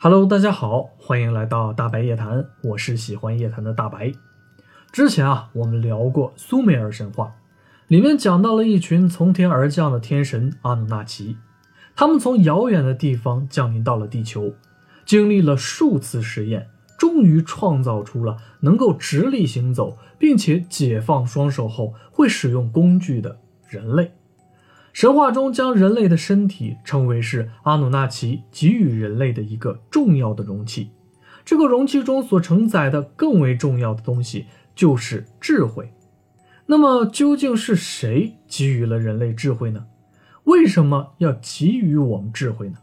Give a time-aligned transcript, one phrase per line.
[0.00, 4.12] Hello，大家好，欢迎来到大白夜谈，我是喜欢夜谈的大白。
[4.92, 7.34] 之前啊，我们聊过苏美尔神话，
[7.88, 11.36] 里面讲到了一群从天而降的天神阿努纳奇，
[11.96, 14.54] 他们从遥远的地方降临到了地球，
[15.04, 23.36] 经历了数次实验，终于创造出了能够直立行走，并且解放双手后会使用工具的
[23.66, 24.12] 人类。
[24.98, 30.90] 神话中将人类的身体称为是阿努纳奇给予人类的一个重要的容器，
[31.44, 35.94] 这个容器中所承载的更为重要的东西就是智慧。
[36.66, 39.86] 那么究竟是谁给予了人类智慧呢？
[40.42, 42.78] 为什么要给予我们智慧呢？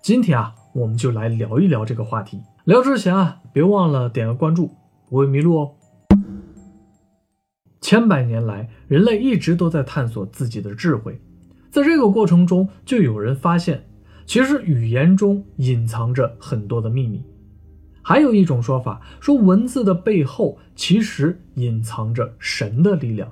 [0.00, 2.40] 今天啊，我们就来聊一聊这个话题。
[2.62, 4.70] 聊之前啊，别忘了点个关注，
[5.10, 5.74] 不会迷路哦。
[7.80, 11.20] 千百年来，人类一直都在探索自己的智慧。
[11.70, 13.84] 在这个过程中，就有人发现，
[14.24, 17.22] 其实语言中隐藏着很多的秘密。
[18.02, 23.30] 还有一种说法说，文字的背后其实隐藏着神的力量。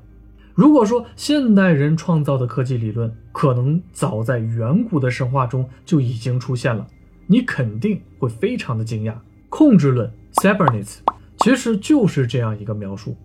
[0.52, 6.86] 如果说现代人创造的科技理论可能早在远古的神话中就已经出现了，
[7.26, 9.14] 你肯定会非常的惊讶。
[9.48, 10.98] 控制论 （Cybernetics）
[11.38, 13.16] 其实就是这样一个描述。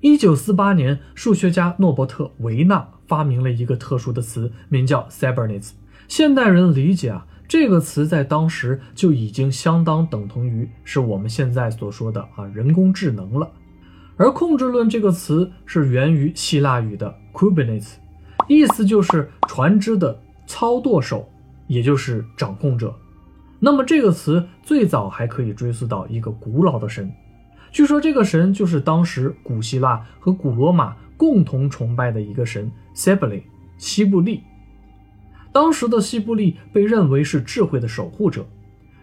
[0.00, 5.72] 一九四八年，数学家诺伯特·维纳发明了一个特殊的词，名叫 Cybernets。
[6.08, 13.50] 现代人理解啊，这个词在当时就已经相当等同于是我们现在所说的啊人工智能了。
[14.16, 17.94] 而控制论这个词是源于希腊语的 Kubernetes，
[18.48, 21.28] 意思就是船只的操舵手，
[21.66, 22.94] 也就是掌控者。
[23.58, 27.12] 那么这个词最早还可以追溯到一个古老的神。
[27.72, 33.42] 据说这个神就是当时古希腊和古罗马共同崇拜的一个神西布利。
[33.78, 34.42] 西布利，
[35.52, 38.46] 当时的西布利被认为是智慧的守护者。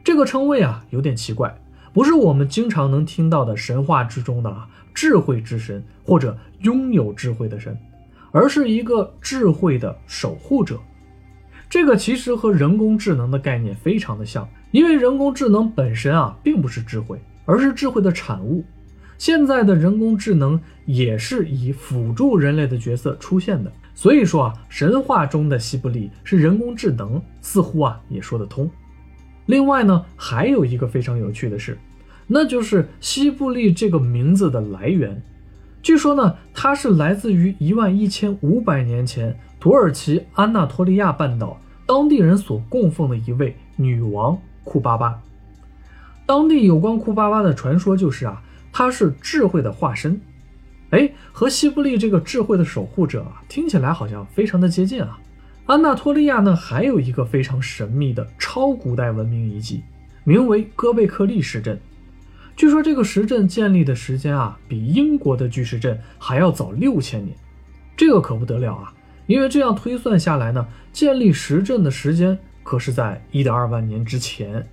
[0.04, 1.56] 这个称谓啊有点奇怪，
[1.94, 7.78] 不是我们经常能听到的神话之中的啊智慧之神或者拥有智慧的神，
[8.32, 10.80] 而是一个智慧的守护者。
[11.70, 17.20] 这个其实和人工智能的概念非常的像，因为人工智能本身啊并不是智慧。
[17.46, 18.64] 而是智慧的产物。
[19.26, 23.72] 现在的人工智能也是以辅助人类的角色出现的。
[23.96, 28.70] 所以说啊，神话中的西布利是人工智能，似乎啊也说得通。
[29.46, 31.78] 另外呢，还有一个非常有趣的事，
[32.28, 35.24] 那就是西布利这个名字的来源。
[35.82, 45.22] 据说呢，它是来自于一万一千五百年前土耳其安纳托利亚半岛当地人所供奉的一位女王库巴巴。
[46.26, 50.20] 当地有关库巴巴的传说就是啊，他是智慧的化身，
[50.90, 55.20] 哎，和西布利这个智慧的守护者啊，听起来好像非常的接近啊。
[55.66, 59.84] 安纳托利亚呢，还有一个非常神秘的超古代文明遗迹，
[60.26, 61.80] 名为戈贝克利石阵。
[62.56, 67.38] 据说这个石阵建立的时间啊，比英国的巨石阵还要早六千年，
[67.96, 68.94] 这个可不得了啊！
[69.26, 74.68] 因为这样推算下来呢，建立石阵的时间可是在一点二万年之前。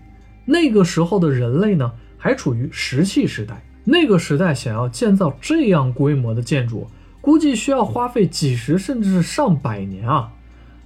[0.44, 3.62] 那个时候的人类呢，还处于石器时代。
[3.90, 6.86] 那个时代想要建造这样规模的建筑，
[7.20, 10.32] 估计需要花费几十甚至是上百年啊！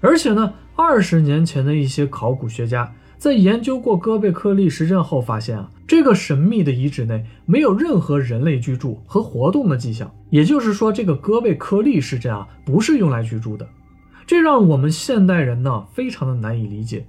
[0.00, 10.10] 而且呢，二十年前的一些考古学家在研究过戈贝克利石阵后发现啊，这个神秘的遗址内没有任何人类居住和活动的迹象。
[10.30, 13.68] 也就是说，这个戈贝克利石阵啊，不是用来居住的。
[14.26, 17.04] 这让我们现代人呢，非常的难以理解。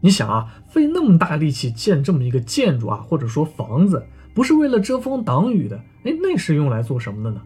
[0.00, 7.42] 你想啊，费那么大力气建这么一个建筑啊，或者说房子，不是为了遮风挡雨的，哎，那是用来做什么的呢？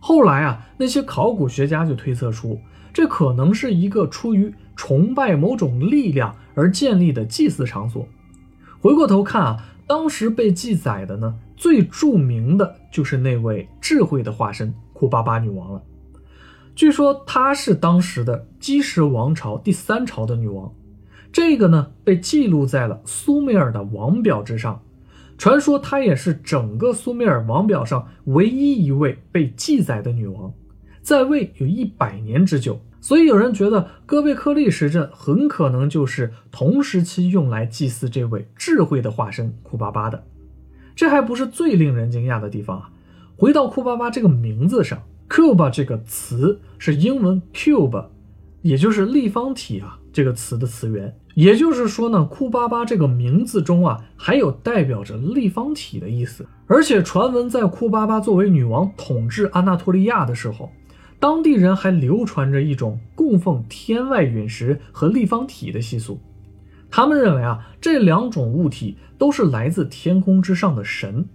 [0.00, 2.60] 后来啊，那些考古学家就推测出，
[2.92, 8.06] 这可能是一个出于崇拜某种力量而建立的祭祀场所。
[8.80, 15.82] 回过头看啊，当时被记载的呢，最著名的就是那位智慧的化身库巴巴女王了。
[16.74, 20.72] 据说她是当时的基什王朝第三朝的女王。
[21.32, 24.82] 这个呢，被记录在了苏美尔的王表之上。
[25.36, 30.52] 传说她也是整个苏美尔王表上唯一一位被记载的女王，
[31.02, 32.80] 在位有一百年之久。
[33.00, 40.24] 所以有人觉得戈贝克利石阵很可能就是同时期用来祭祀这位智慧的化身库巴巴的。
[40.96, 42.90] 这还不是最令人惊讶的地方啊！
[43.36, 48.06] 回到库巴巴这个名字上，cube 这个词是英文 cube，
[48.62, 51.14] 也就是立方体啊这个词的词源。
[51.34, 56.46] 也就是说呢，库巴巴这个名字中啊，还有代表着立方体的意思。
[56.66, 60.70] 而且传闻在库巴巴作为女王统治安纳托利亚的时候，
[61.18, 66.20] 当地人还流传着一种供奉天外陨石和立方体的习俗。
[66.90, 71.26] 他们认为啊，这两种物体都是来自天空之上的神。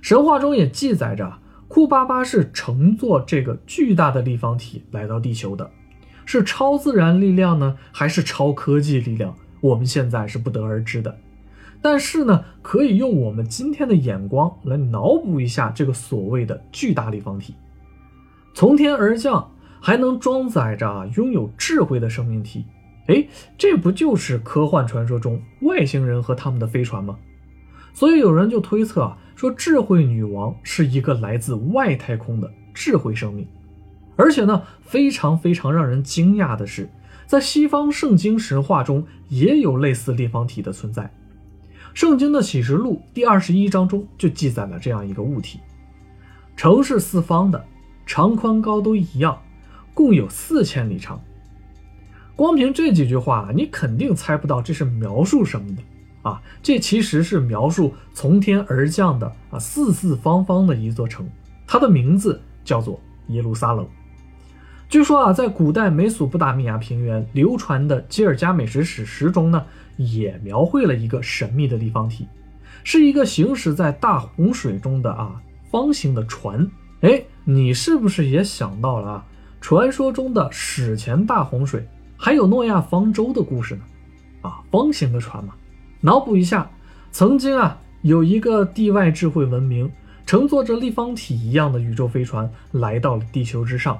[0.00, 1.38] 神话中也记载着，
[1.68, 5.70] 库巴巴是乘坐这个巨大的立方体来到地球的，
[6.24, 9.34] 是超自然力量呢，还是超科技力量？
[9.60, 11.18] 我们现在是不得而知的。
[11.80, 17.54] 但是呢，可以用我们今天的眼光来脑补一下这个所谓的巨大立方体，
[18.54, 19.50] 从天而降，
[19.80, 22.64] 还能装载着拥有智慧的生命体。
[23.06, 23.26] 哎，
[23.58, 27.18] 这不就是科幻传说中外星人和他们的飞船吗？
[27.92, 33.46] 所以有人就推测啊，说智慧女王是一个来自外太空的智慧生命。
[34.16, 36.88] 而且呢，非常非常让人惊讶的是，
[37.26, 41.12] 在西方圣经神话中也有类似立方体的存在。
[41.92, 45.60] 圣经的启示录第二十一章中就记载了这样一个物体：
[46.56, 47.64] 城是四方的，
[48.04, 49.40] 长宽高都一样，
[49.94, 51.20] 共有四千里长。
[52.36, 55.82] 光凭这几句话，你肯定猜不到这是描述什么的
[56.22, 56.42] 啊！
[56.60, 61.24] 这其实是描述从天而降的啊四四方方的一座城，
[61.64, 63.86] 它的名字叫做耶路撒冷。
[64.94, 72.28] 据说啊，在古代美索不达米亚平原流传的吉尔加美什史诗中呢，也描绘了一个神秘的立方体，
[72.84, 76.70] 是一个行驶在大洪水中的啊方形的船。
[77.00, 79.26] 哎，你是不是也想到了啊？
[79.60, 81.84] 传说中的史前大洪水？
[82.16, 83.82] 还有诺亚方舟的故事呢，
[84.42, 85.54] 啊，方形的船嘛。
[86.02, 86.70] 脑补一下，
[87.10, 89.90] 曾经啊，有一个地外智慧文明，
[90.24, 93.98] 乘坐着立方体一样的宇宙飞船来到了地球之上，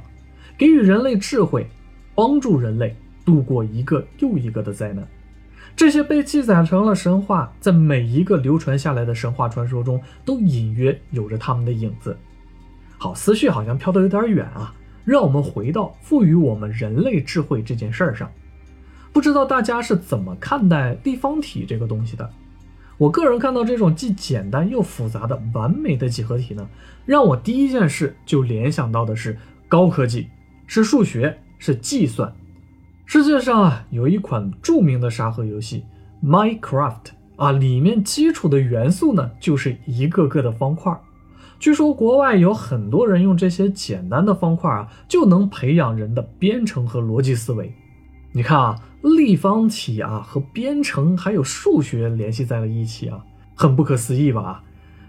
[0.56, 1.66] 给予人类智慧，
[2.14, 5.06] 帮助人类度过一个又一个的灾难。
[5.76, 12.16] 这些被记载成了神话，在每一个流传下来的神话传说中，都隐约有着他们的影子。
[12.96, 14.72] 好，思绪好像飘得有点远啊。
[15.04, 18.30] 让我们回到赋予我们人类智慧这件事儿上，
[19.12, 22.30] 不知道大家是怎么看待立方体这个东西的？
[22.96, 26.66] 我个人看到这种既简单又复杂的完美的几何体呢，
[27.04, 29.36] 让我第一件事就联想到的是
[29.68, 30.28] 高科技，
[30.66, 32.32] 是数学，是计算。
[33.06, 35.84] 世界上啊，有一款著名的沙盒游戏
[36.26, 36.60] 《Minecraft》
[37.36, 40.98] 啊，里面基础的元素呢，就是一个个的方块。
[41.60, 47.72] 据说国外有很多人用这些简单的方块啊，就能培养人的编程和逻辑思维。
[48.32, 53.24] 你看啊，立方体啊和编程还有数学联系在了一起啊，
[53.54, 54.64] 很不可思议吧？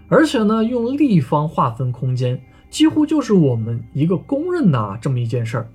[0.08, 2.40] 而且呢，用立方划分空间，
[2.70, 5.70] 几乎就是我们一个公认的这么一件事儿。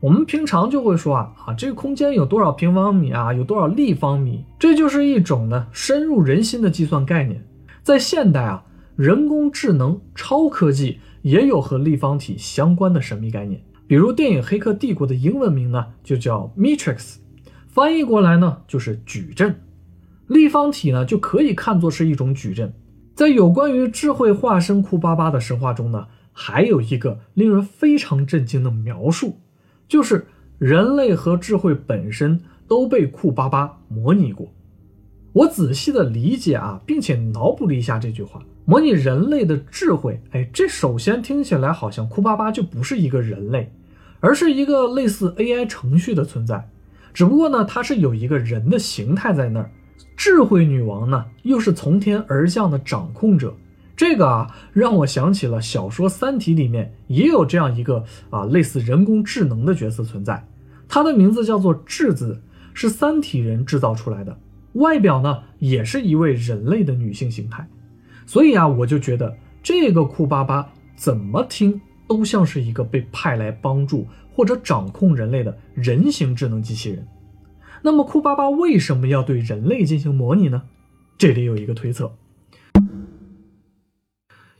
[0.00, 7.44] 我们平常就会说啊啊，这个空间有多少平方米啊，有多少立方米，这就是一种呢深入人心的计算概念。
[7.82, 8.64] 在现代啊。
[8.96, 17.16] 人工智能、超科技也有和立方体相关的神秘概念，比如电影《黑客帝国》的英文名呢就叫 Matrix，
[17.66, 19.60] 翻译过来呢就是矩阵。
[20.28, 22.72] 立方体呢就可以看作是一种矩阵。
[23.16, 29.38] 在有关于智慧化身库巴巴的神话中呢，还有一个令人非常震惊的描述，
[29.88, 30.26] 就是
[30.58, 34.52] 人类和智慧本身都被库巴巴模拟过。
[35.32, 38.42] 我仔细的理解啊，并且脑补了一下这句话。
[38.66, 43.72] 模拟人类的智慧，哎，这首先听起来好像库巴巴就不是一个人类，
[44.20, 46.68] 而是一个类似 AI 程序的存在。
[47.12, 49.70] 只不过呢，它是有一个人的形态在那儿。
[50.16, 53.54] 智慧女王呢，又是从天而降的掌控者。
[53.96, 60.46] 这个啊，让我想起了小说《三体》里面也有这样一个啊类似人工智能的角色存在。
[60.88, 64.38] 它的名字叫做质子，是三体人制造出来的，
[64.74, 67.68] 外表呢也是一位人类的女性形态。
[68.26, 77.06] 所以啊，我就觉得这个库巴巴怎么听都像是一个被派来帮助或者掌控人类的人形智能机器人。
[77.82, 80.62] 那么库巴巴为什么要对人类进行模拟呢？
[81.16, 82.12] 这里有一个推测：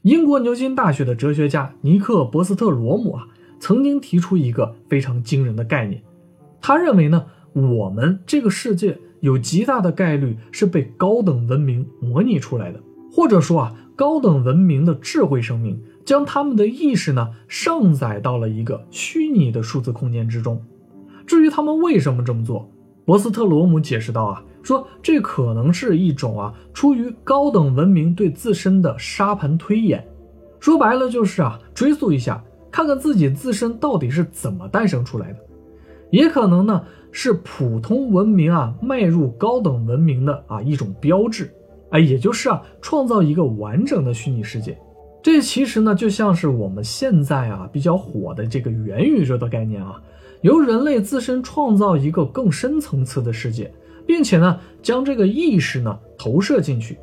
[0.05, 3.27] 英国牛津大学的哲学家尼克·博斯特罗姆啊，
[3.59, 6.03] 曾经提出一个非常惊人的概念。
[6.61, 12.79] 他认为呢，我们这个世界有极大的概率是被高等文明模拟出来的。
[13.11, 20.63] 或者说啊，高等文明的智慧生命将他们的意识呢上载到了一个虚拟的数字空间之中。
[21.27, 22.71] 至于他们为什么这么做，
[23.05, 30.07] 博斯特罗姆解释道啊，说这可能是一种啊出于高等文明对自身的沙盘推演。
[30.59, 35.39] 说白了就是啊，追溯一下，看看自己自身到底是怎么诞生出来的。
[36.11, 36.83] 也可能呢
[37.13, 41.53] 是普通文明啊迈入高等文明的啊一种标志。
[41.91, 44.77] 哎，也就是啊，创造一个完整的虚拟世界，
[45.23, 50.01] 这其实呢就像是我们现在啊比较火的这个元宇宙的概念啊，
[50.45, 53.73] 由人类自身创造一个更深层次的世界，
[54.07, 56.99] 并且呢，将这个意识呢投射进去。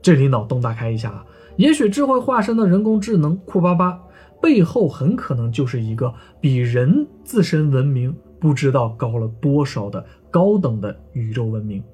[0.00, 4.00] 这里脑洞大开一下啊，也许智慧化身的人工智能库巴巴
[4.40, 6.10] 背后很可能就是一个
[6.40, 11.84] 比人自身文明不知道高了多少的高等的宇宙文明。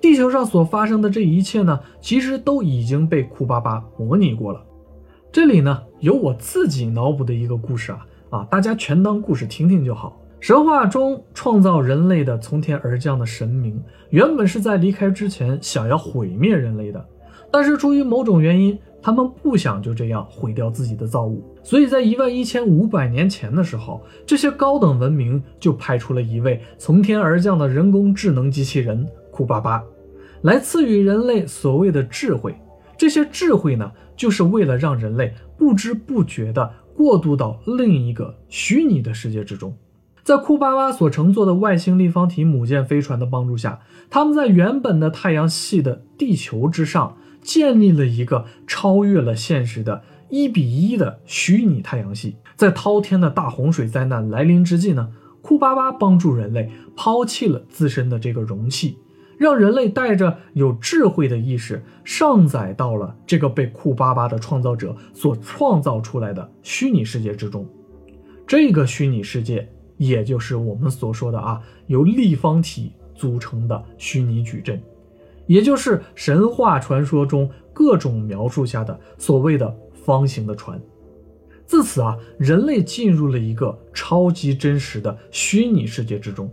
[0.00, 4.64] 地球上所发生的这一切呢，其实都已经被库巴巴模拟过了。
[5.30, 10.20] 这里呢，有我自己脑补的一个故事啊啊，大家全当故事听听就好。
[10.40, 17.04] 神话中创造人类的从天而降的神明，原本是在离开之前想要毁灭人类的，
[17.50, 29.82] 但是出于某种原因，他们不想就这样毁掉自己的造物，所以在一万一千五百年前的时候，这些高等文明就派出了一位从天而降的人工智能机器人库巴巴。
[30.42, 32.54] 来赐予人类所谓的智慧，
[32.96, 39.76] 这些智慧呢，就是为了让人类不知不觉地过渡到另一个虚拟的世界之中。
[40.22, 52.36] 在库巴巴所乘坐的外星立方体母舰飞船的帮助下，他们在原本的太阳系的地球之上建立了一个超越了现实的一比一的虚拟太阳系。
[52.56, 55.12] 在滔天的大洪水灾难来临之际呢，
[55.42, 58.98] 库巴巴帮助人类抛弃了自身的这个容器。
[59.38, 67.66] 让人类带着有智慧的意识上载到了这个被库巴巴的创造者所创造出来的虚拟世界之中。
[68.46, 74.80] 这个虚拟世界，也就是我们所说的啊，由立方体组成的虚拟矩阵，
[75.46, 80.80] 也就是神话传说中各种描述下的所谓的方形的船。
[81.66, 86.48] 自此啊，人类进入了一个超级真实的虚拟世界之中，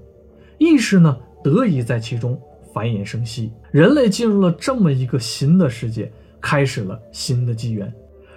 [0.57, 2.41] 意识呢得以在其中。
[2.73, 6.11] 繁衍生息，人类进入了这么一个新的世界，
[6.41, 7.93] 开始了新的纪元。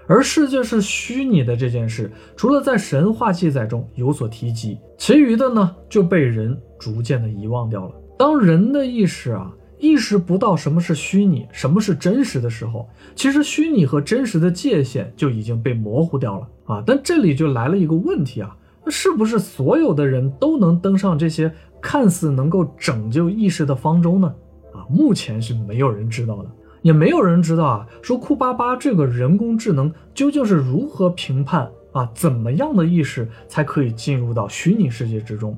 [0.09, 7.95] 而世界是虚拟的这件事，除了在神话记载中有所提及，其余的呢就被人逐渐的遗忘掉了。
[8.16, 16.83] 当人的意识啊意识不到什么是虚拟，什么是真实的时候，其实虚拟和真实的界限就已经被模糊掉了啊。
[16.87, 21.52] 但这里就来了一个问题啊，那是不是所有的人都能登上这些？
[21.80, 24.35] 看似能够拯救意识的方舟呢？
[24.73, 26.50] 啊，目前是没有人知道的，
[26.83, 27.87] 也没有人知道啊。
[28.02, 32.11] 说库巴巴这个人工智能究竟是如何评判啊？
[32.14, 35.56] 怎么样的意识才可以进入到虚拟世界之中？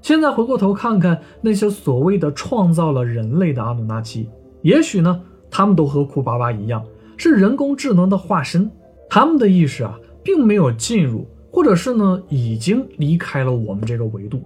[0.00, 4.30] 现在回过头看看那些所谓的创造了人类的阿努纳奇，
[4.62, 6.84] 也许呢，他们都和库巴巴一样，
[7.16, 8.70] 是人工智能的化身。
[9.10, 14.40] 他们的意识啊，并没有进入，或者是呢，已经离开了我们这个维度。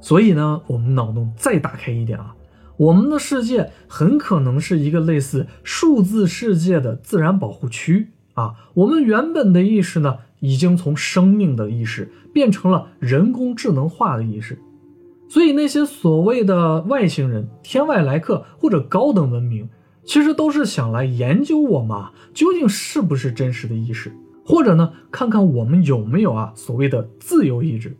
[0.00, 2.34] 所以呢，我们脑洞再打开一点啊，
[2.76, 8.54] 我们的世界很可能是一个类似数字世界的自然保护区啊。
[8.74, 14.58] 我们原本的意识呢，已经从生命的意识变成了人工智能化的意识。
[15.28, 19.68] 所以那些所谓的外星人、天外来客或者高等文明，
[20.04, 21.96] 其实都是想来研究我们
[22.34, 24.12] 究竟是不是真实的意识，
[24.44, 27.96] 或者呢，看看我们有没有啊所谓的自由意志。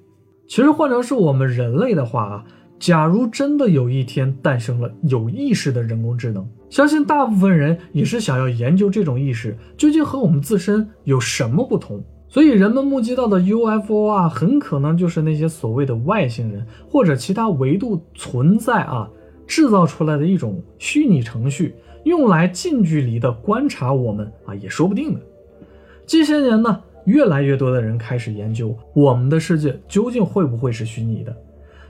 [0.50, 2.44] 其实换成是我们人类的话啊，
[2.80, 12.02] 假如真的有一天诞生了有意识的人工智能，相信大部分人也是想要研究这种意识究竟和我们自身有什么不同。
[12.28, 19.08] 所以人们目击到的 UFO 啊，很可能就是那些所谓的外星人或者其他维度存在啊
[19.46, 25.20] 制造出来的一种虚拟程序，用来近距离的观察我们啊，也说不定的。
[26.06, 26.82] 近些年呢。
[27.04, 31.34] 越来越多的人开始研究我们的世界究竟会不会是虚拟的。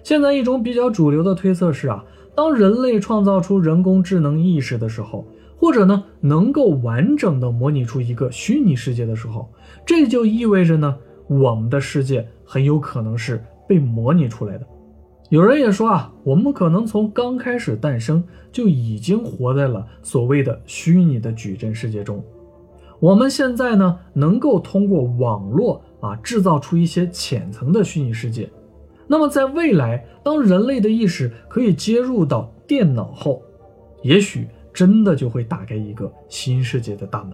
[0.02, 5.26] 现在一种比较主流的推测是啊，当人类创造出人工智能意识的时候，
[5.56, 9.50] 或者呢能够完整的模拟出一个虚拟世界的时候，
[9.84, 10.96] 这就意味着呢
[11.28, 14.66] 我们的世界很有可能是被模拟出来的。
[15.28, 22.24] 有人也说啊，我们可能从刚开始诞生就已经活在了所谓的虚拟的矩阵世界中。
[23.00, 28.49] 我们现在呢，能够通过网络啊，制造出一些浅层的虚拟世界。
[29.07, 33.42] 那么在未来，当人类的意识可以接入到电脑后，
[34.02, 37.33] 也许真的就会打开一个新世界的大门。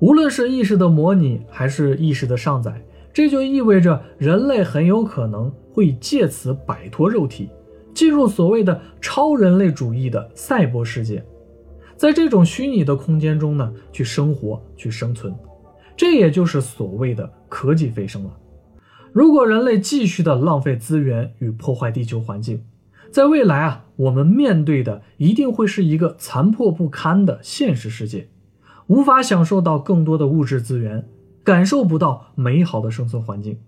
[0.00, 2.82] 无论是意识的模拟，还是意识的上载，
[3.14, 7.48] 这就意味着人类很有可能会借此摆脱肉体，
[7.94, 11.24] 进入所谓的超人类主义的赛博世界。
[11.96, 15.34] 在这种虚拟的空间中呢，去生活、去生存，
[15.96, 18.30] 这也就是所谓的科技飞升了。
[19.12, 22.62] 如果人类继续的浪费资源与破坏地球环境，
[23.10, 28.28] 在未来啊，我们面对的一定会是一个残破不堪的现实世界，
[28.88, 31.08] 无法享受到更多的物质资源，
[31.42, 33.58] 感受不到美好的生存环境。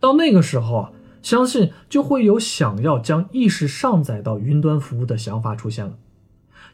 [0.00, 0.92] 到那个时候啊，
[1.22, 5.96] 相信就会有想要将意识上载到云端服务的想法出现了。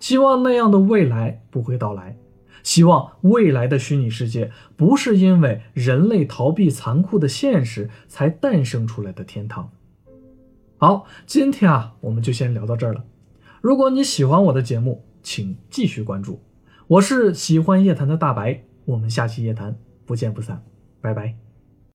[0.05, 2.19] 希望那样的未来不会到来，
[2.63, 9.71] 希望未来的虚拟世界不是因为人类逃避残酷的现实才诞生出来的天堂。
[10.77, 13.03] 好，今天啊，我们就先聊到这儿了。
[13.63, 16.43] 如果你喜欢我的节目，请继续关注。
[16.87, 20.63] 我是喜欢夜谈的大白，我们下期夜谈不见不散，
[21.01, 21.44] 拜拜。